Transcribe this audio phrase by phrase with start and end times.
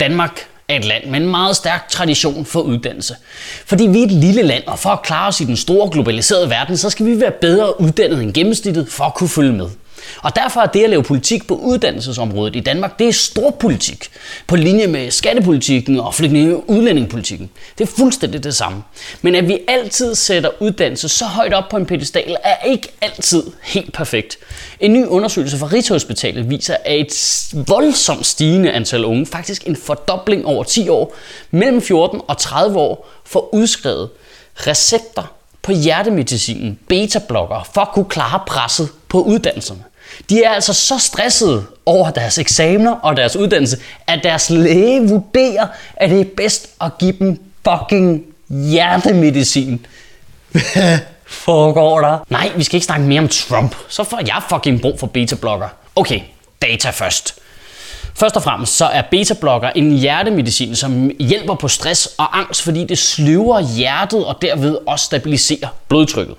[0.00, 3.16] Danmark er et land med en meget stærk tradition for uddannelse.
[3.66, 6.50] Fordi vi er et lille land, og for at klare os i den store globaliserede
[6.50, 9.68] verden, så skal vi være bedre uddannet end gennemsnittet for at kunne følge med.
[10.22, 14.08] Og derfor er det at lave politik på uddannelsesområdet i Danmark, det er stor politik.
[14.46, 17.50] På linje med skattepolitikken og flygtninge- og udlændingepolitikken.
[17.78, 18.82] Det er fuldstændig det samme.
[19.22, 23.42] Men at vi altid sætter uddannelse så højt op på en pedestal, er ikke altid
[23.62, 24.38] helt perfekt.
[24.80, 30.46] En ny undersøgelse fra Rigshospitalet viser, at et voldsomt stigende antal unge, faktisk en fordobling
[30.46, 31.14] over 10 år,
[31.50, 34.10] mellem 14 og 30 år, får udskrevet
[34.66, 39.84] recepter på hjertemedicinen, beta for at kunne klare presset på uddannelserne.
[40.30, 45.66] De er altså så stressede over deres eksamener og deres uddannelse, at deres læge vurderer,
[45.96, 49.86] at det er bedst at give dem fucking hjertemedicin.
[50.50, 52.18] Hvad foregår der?
[52.28, 53.76] Nej, vi skal ikke snakke mere om Trump.
[53.88, 55.68] Så får jeg fucking brug for beta-blokker.
[55.96, 56.20] Okay,
[56.62, 57.34] data først.
[58.14, 62.84] Først og fremmest så er beta-blokker en hjertemedicin, som hjælper på stress og angst, fordi
[62.84, 66.36] det sløver hjertet og derved også stabiliserer blodtrykket.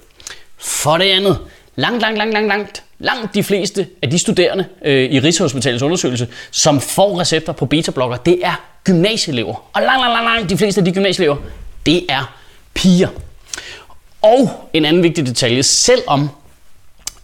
[0.57, 1.37] For det andet,
[1.75, 6.27] langt, langt, langt, langt, langt, langt de fleste af de studerende øh, i Rigshospitalets undersøgelse,
[6.51, 9.69] som får recepter på beta-blokker, det er gymnasieelever.
[9.73, 11.37] Og langt, langt, langt, langt de fleste af de gymnasieelever,
[11.85, 12.35] det er
[12.73, 13.07] piger.
[14.21, 16.29] Og en anden vigtig detalje, selvom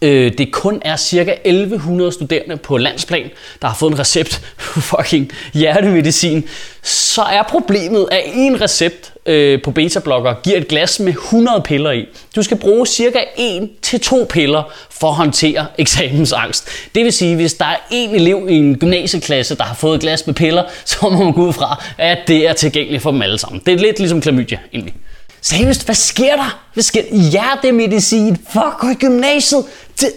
[0.02, 3.30] øh, det kun er cirka 1100 studerende på landsplan,
[3.62, 6.44] der har fået en recept på fucking hjertemedicin,
[6.82, 11.90] så er problemet, at en recept øh, på beta-blokker giver et glas med 100 piller
[11.90, 12.06] i.
[12.36, 16.68] Du skal bruge cirka 1 til piller for at håndtere eksamensangst.
[16.94, 20.00] Det vil sige, hvis der er en elev i en gymnasieklasse, der har fået et
[20.00, 23.22] glas med piller, så må man gå ud fra, at det er tilgængeligt for dem
[23.22, 23.62] alle sammen.
[23.66, 24.94] Det er lidt ligesom klamydia, egentlig.
[25.42, 26.60] Seriøst, hvad sker der?
[26.74, 27.16] Hvad sker der?
[27.30, 28.36] Hjertemedicin.
[28.36, 29.64] Fuck, gå i gymnasiet.
[30.00, 30.12] Det...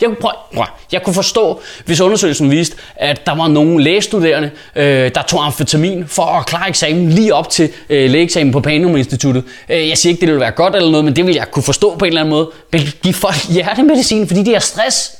[0.00, 4.50] Jeg kunne, prøv, prøv, jeg kunne forstå, hvis undersøgelsen viste, at der var nogle lægestuderende,
[4.76, 8.96] øh, der tog amfetamin for at klare eksamen lige op til øh, lægeeksamen på Panum
[8.96, 9.44] Instituttet.
[9.68, 11.62] Øh, jeg siger ikke, det ville være godt eller noget, men det ville jeg kunne
[11.62, 12.50] forstå på en eller anden måde.
[12.72, 15.12] Men give folk hjertemedicin, fordi de har stress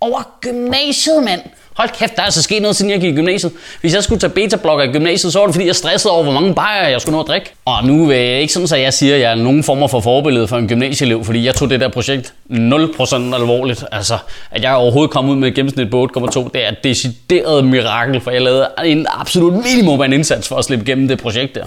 [0.00, 1.40] over gymnasiet, mand.
[1.76, 3.52] Hold kæft, der er altså sket noget, siden jeg gik i gymnasiet.
[3.80, 6.32] Hvis jeg skulle tage beta-blokker i gymnasiet, så var det fordi, jeg stressede over, hvor
[6.32, 7.50] mange bajer jeg skulle nå at drikke.
[7.64, 10.00] Og nu er jeg ikke sådan, at jeg siger, at jeg er nogen former for
[10.00, 13.84] forbillede for en gymnasieelev, fordi jeg tog det der projekt 0% alvorligt.
[13.92, 14.18] Altså,
[14.50, 18.20] at jeg overhovedet kom ud med et gennemsnit på 8,2, det er et decideret mirakel,
[18.20, 21.54] for jeg lavede en absolut minimum af en indsats for at slippe gennem det projekt
[21.54, 21.64] der.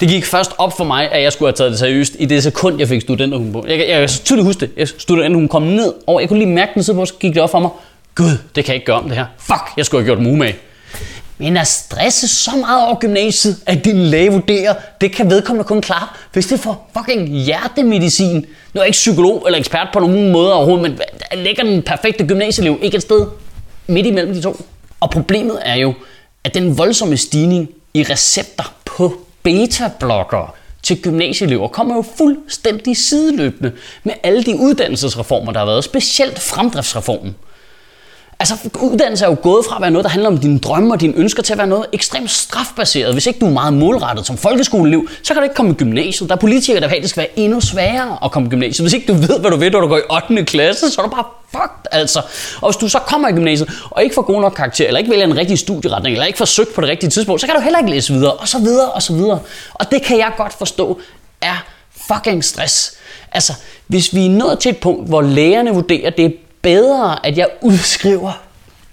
[0.00, 2.42] Det gik først op for mig, at jeg skulle have taget det seriøst i det
[2.42, 3.64] sekund, jeg fik studenterhuen på.
[3.68, 4.70] Jeg, jeg, jeg kan tydeligt huske det.
[4.76, 7.42] Jeg, studenterhuen kom ned, og jeg kunne lige mærke den sidde på, så gik det
[7.42, 7.70] op for mig.
[8.14, 9.26] Gud, det kan jeg ikke gøre om det her.
[9.38, 10.56] Fuck, jeg skulle have gjort mig umage.
[11.38, 15.80] Men at stresse så meget over gymnasiet, at din læge vurderer, det kan vedkommende kun
[15.80, 18.36] klare, hvis det får fucking hjertemedicin.
[18.36, 21.00] Nu er jeg ikke psykolog eller ekspert på nogen måde overhovedet, men
[21.44, 23.26] ligger den perfekte gymnasieliv ikke et sted
[23.86, 24.66] midt imellem de to?
[25.00, 25.94] Og problemet er jo,
[26.44, 30.48] at den voldsomme stigning i recepter på beta-blokkere
[30.82, 33.72] til gymnasieelever kommer jo fuldstændig sideløbende
[34.04, 37.34] med alle de uddannelsesreformer, der har været, specielt fremdriftsreformen.
[38.40, 41.00] Altså, uddannelse er jo gået fra at være noget, der handler om dine drømme og
[41.00, 43.12] dine ønsker, til at være noget ekstremt strafbaseret.
[43.12, 46.28] Hvis ikke du er meget målrettet som folkeskoleliv, så kan du ikke komme i gymnasiet.
[46.28, 48.50] Der er politikere, der vil have, at det skal være endnu sværere at komme i
[48.50, 48.84] gymnasiet.
[48.84, 50.44] Hvis ikke du ved, hvad du vil, når du går i 8.
[50.44, 52.22] klasse, så er du bare fucked, altså.
[52.60, 55.10] Og hvis du så kommer i gymnasiet, og ikke får god nok karakter, eller ikke
[55.10, 57.62] vælger en rigtig studieretning, eller ikke får søgt på det rigtige tidspunkt, så kan du
[57.62, 59.38] heller ikke læse videre, og så videre, og så videre.
[59.74, 60.98] Og det kan jeg godt forstå
[61.40, 61.64] er
[62.08, 62.96] fucking stress.
[63.32, 63.52] Altså,
[63.86, 66.30] hvis vi er nået til et punkt, hvor lægerne vurderer, at det er
[66.64, 68.32] bedre, at jeg udskriver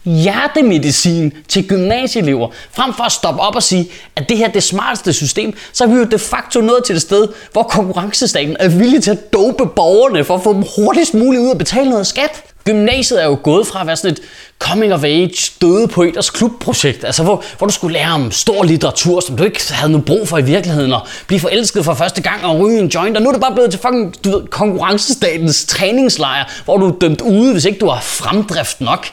[0.06, 4.64] hjertemedicin til gymnasieelever, frem for at stoppe op og sige, at det her er det
[4.64, 8.70] smarteste system, så er vi jo de facto nået til et sted, hvor konkurrencestaten er
[8.70, 12.08] villig til at dope borgerne for at få dem hurtigst muligt ud og betale noget
[12.08, 12.44] skat.
[12.66, 14.22] Gymnasiet er jo gået fra at være sådan et
[14.60, 19.20] coming of age, døde poeters klubprojekt, altså hvor, hvor du skulle lære om stor litteratur,
[19.20, 22.46] som du ikke havde noget brug for i virkeligheden, og blive forelsket for første gang
[22.46, 25.66] og ryge en joint, og nu er det bare blevet til fucking, du ved, konkurrencestatens
[25.66, 29.08] træningslejr, hvor du er dømt ude, hvis ikke du har fremdrift nok.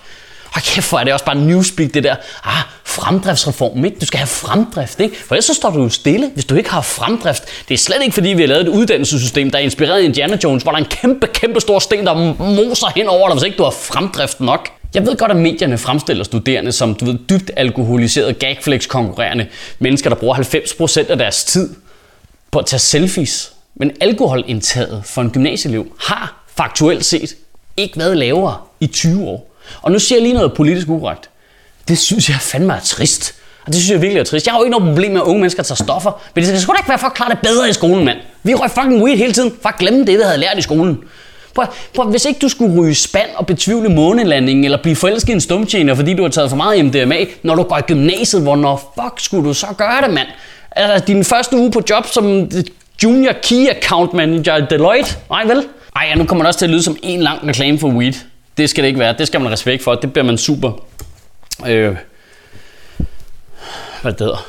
[0.59, 3.99] Og kæft, hvor er det også bare newspeak, det der, ah, fremdriftsreform, ikke?
[4.01, 5.17] Du skal have fremdrift, ikke?
[5.17, 7.45] For ellers så står du jo stille, hvis du ikke har fremdrift.
[7.69, 10.39] Det er slet ikke, fordi vi har lavet et uddannelsessystem, der er inspireret af Indiana
[10.45, 13.45] Jones, hvor der er en kæmpe, kæmpe stor sten, der moser hen over dig, hvis
[13.45, 14.69] ikke du har fremdrift nok.
[14.95, 19.47] Jeg ved godt, at medierne fremstiller studerende som du ved, dybt alkoholiserede, gagflex-konkurrerende
[19.79, 21.75] mennesker, der bruger 90% af deres tid
[22.51, 23.53] på at tage selfies.
[23.75, 27.35] Men alkoholindtaget for en gymnasieelev har faktuelt set
[27.77, 29.48] ikke været lavere i 20 år.
[29.83, 31.31] Og nu siger jeg lige noget politisk ukorrekt.
[31.89, 33.35] Det synes jeg fandme er trist.
[33.67, 34.47] Og det synes jeg virkelig er trist.
[34.47, 36.21] Jeg har jo ikke noget problem med, at unge mennesker tager stoffer.
[36.35, 38.19] Men det skal sgu da ikke være for at klare det bedre i skolen, mand.
[38.43, 40.99] Vi røg fucking weed hele tiden, for at glemme det, vi havde lært i skolen.
[41.55, 45.33] Prøv, prøv, hvis ikke du skulle ryge spand og betvivle månelandingen, eller blive forelsket i
[45.33, 48.95] en stumtjener, fordi du har taget for meget MDMA, når du går i gymnasiet, hvornår
[49.03, 50.29] fuck skulle du så gøre det, mand?
[50.71, 52.51] Altså, din første uge på job som
[53.03, 55.17] junior key account manager i Deloitte?
[55.31, 55.65] Nej, vel?
[55.97, 58.13] Ej, ja, nu kommer det også til at lyde som en lang reklame for weed.
[58.59, 59.15] Det skal det ikke være.
[59.19, 59.95] Det skal man respekt for.
[59.95, 60.73] Det bliver man super...
[61.67, 61.97] Øh,
[64.03, 64.47] hvad det hedder?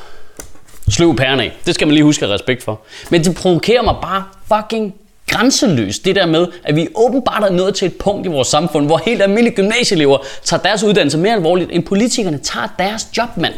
[0.88, 1.52] Sløv pæren af.
[1.66, 2.80] Det skal man lige huske at respekt for.
[3.10, 4.94] Men det provokerer mig bare fucking
[5.26, 8.86] grænseløst, det der med, at vi åbenbart er nået til et punkt i vores samfund,
[8.86, 13.54] hvor helt almindelige gymnasieelever tager deres uddannelse mere alvorligt, end politikerne tager deres job, mand.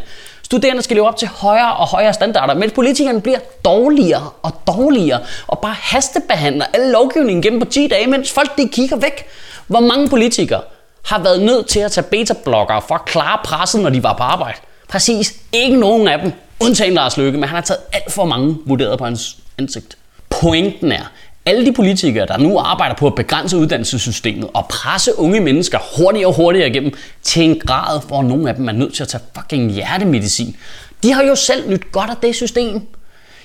[0.52, 5.20] Studerende skal leve op til højere og højere standarder, mens politikerne bliver dårligere og dårligere
[5.46, 9.26] og bare hastebehandler alle lovgivningen gennem på 10 dage, mens folk de kigger væk.
[9.66, 10.60] Hvor mange politikere
[11.04, 14.22] har været nødt til at tage beta-blokkere for at klare presset, når de var på
[14.22, 14.58] arbejde?
[14.88, 18.56] Præcis ikke nogen af dem, undtagen Lars Løkke, men han har taget alt for mange
[18.66, 19.96] vurderet på hans ansigt.
[20.30, 21.04] Pointen er,
[21.46, 26.26] alle de politikere, der nu arbejder på at begrænse uddannelsessystemet og presse unge mennesker hurtigere
[26.26, 26.92] og hurtigere igennem
[27.22, 30.56] til en grad, hvor nogle af dem er nødt til at tage fucking hjertemedicin,
[31.02, 32.80] de har jo selv nyt godt af det system.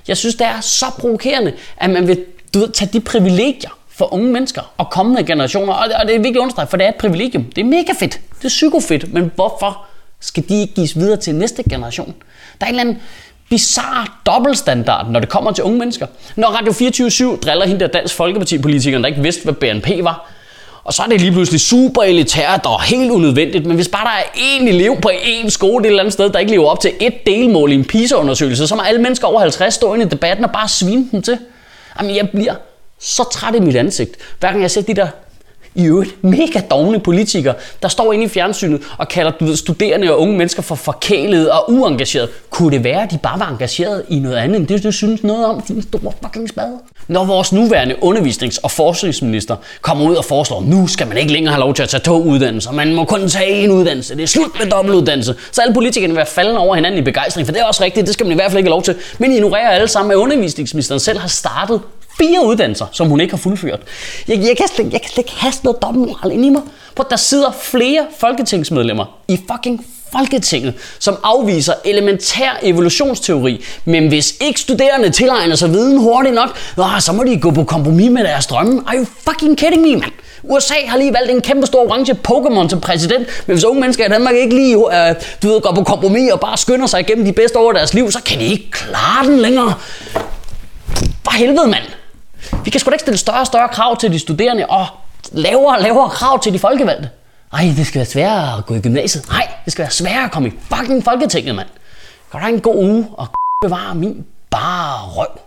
[0.08, 4.14] Jeg synes, det er så provokerende, at man vil du ved, tage de privilegier for
[4.14, 7.44] unge mennesker og kommende generationer, og det er virkelig understreget, for det er et privilegium.
[7.44, 8.20] Det er mega fedt.
[8.38, 9.86] Det er psykofedt, men hvorfor
[10.20, 12.16] skal de ikke gives videre til næste generation?
[12.62, 13.04] Der er en eller anden
[13.50, 16.08] bizarre dobbeltstandard, når det kommer til unge mennesker.
[16.36, 20.32] Når Radio 24 driller hende der Dansk Folkeparti-politikeren, der ikke vidste, hvad BNP var,
[20.84, 24.12] og så er det lige pludselig super elitært og helt unødvendigt, men hvis bare der
[24.12, 26.92] er én elev på én skole et eller andet sted, der ikke lever op til
[27.02, 30.46] et delmål i en PISA-undersøgelse, så må alle mennesker over 50 stå ind i debatten
[30.46, 31.38] og bare svine dem til.
[32.00, 32.56] Jamen, jeg bliver
[33.00, 35.08] så træt i mit ansigt, hver gang jeg ser de der
[35.78, 40.12] i øvrigt mega dogne politikere, der står inde i fjernsynet og kalder du ved, studerende
[40.12, 42.28] og unge mennesker for forkælede og uengagerede.
[42.50, 45.24] Kunne det være, at de bare var engageret i noget andet end det, du synes
[45.24, 46.80] noget om, din store fucking spade?
[47.08, 51.54] Når vores nuværende undervisnings- og forskningsminister kommer ud og foreslår, nu skal man ikke længere
[51.54, 54.28] have lov til at tage to uddannelser, man må kun tage én uddannelse, det er
[54.28, 57.62] slut med dobbeltuddannelse, så alle politikerne vil være faldende over hinanden i begejstring, for det
[57.62, 58.96] er også rigtigt, det skal man i hvert fald ikke have lov til.
[59.18, 61.82] Men ignorerer alle sammen, at undervisningsministeren selv har startet
[62.18, 63.80] fire uddannelser, som hun ikke har fuldført.
[64.28, 66.62] Jeg, jeg, kan, slet, jeg kan slet ikke have noget dommoral ind i mig.
[66.96, 73.66] For der sidder flere folketingsmedlemmer i fucking Folketinget, som afviser elementær evolutionsteori.
[73.86, 76.58] Men hvis ikke studerende tilegner sig viden hurtigt nok,
[77.00, 78.82] så må de gå på kompromis med deres drømme.
[78.88, 80.12] Are you fucking kidding me, man?
[80.44, 84.06] USA har lige valgt en kæmpe stor orange Pokémon som præsident, men hvis unge mennesker
[84.06, 87.26] i Danmark ikke lige øh, du ved, går på kompromis og bare skynder sig igennem
[87.26, 89.74] de bedste år af deres liv, så kan de ikke klare den længere.
[91.24, 91.84] For helvede, mand!
[92.64, 94.86] Vi kan sgu da ikke stille større og større krav til de studerende, og
[95.32, 97.10] lavere og lavere krav til de folkevalgte.
[97.54, 99.30] Ej, det skal være sværere at gå i gymnasiet.
[99.30, 101.68] Nej, det skal være sværere at komme i fucking Folketinget, mand.
[102.32, 103.28] Kan du have en god uge og
[103.62, 105.40] bevare min bare røv?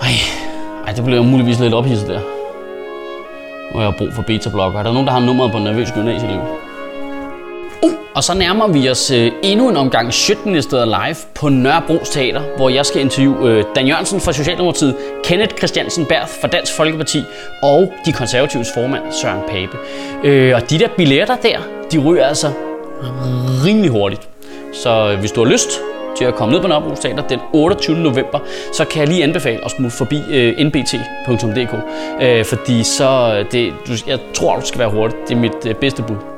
[0.00, 0.08] Ej,
[0.86, 2.20] ej det bliver muligvis lidt ophidset der.
[3.72, 4.78] Nu har jeg brug for beta-blokker.
[4.78, 6.40] Er der nogen, der har nummeret på en nervøs gymnasieliv?
[7.82, 12.42] Uh, og så nærmer vi os øh, endnu en omgang Sjøtministeriet live på Nørrebro Teater,
[12.56, 17.22] hvor jeg skal interviewe øh, Dan Jørgensen fra Socialdemokratiet, Kenneth Christiansen Berth fra Dansk Folkeparti
[17.62, 19.78] og de konservatives formand Søren Pape.
[20.24, 21.58] Øh, og de der billetter der,
[21.92, 22.50] de ryger altså
[23.66, 24.28] rimelig hurtigt.
[24.72, 25.70] Så øh, hvis du har lyst
[26.16, 27.96] til at komme ned på Nørrebro Teater den 28.
[27.96, 28.38] november,
[28.72, 31.74] så kan jeg lige anbefale at smutte forbi øh, nbt.dk,
[32.22, 35.28] øh, fordi så øh, det, du, jeg tror, du skal være hurtigt.
[35.28, 36.31] Det er mit øh, bedste bud.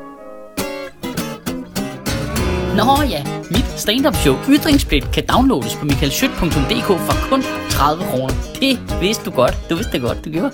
[2.74, 3.20] Nå ja,
[3.54, 8.34] mit stand-up show Ytringspligt kan downloades på michaelschødt.dk for kun 30 kroner.
[8.60, 9.54] Det vidste du godt.
[9.70, 10.50] Du vidste det godt, du gjorde.